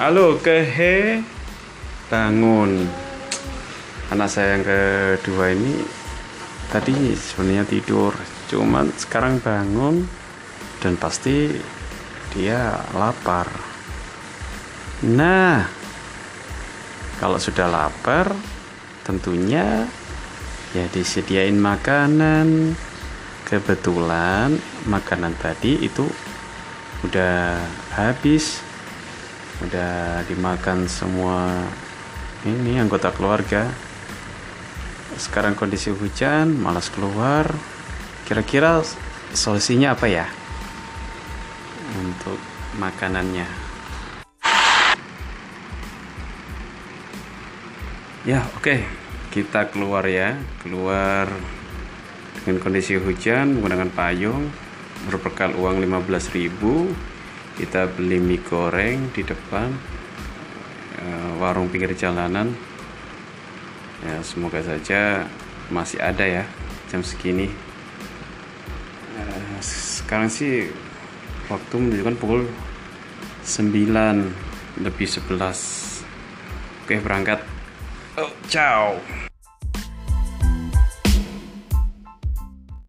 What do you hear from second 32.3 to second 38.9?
ini anggota keluarga. Sekarang kondisi hujan malas keluar. Kira-kira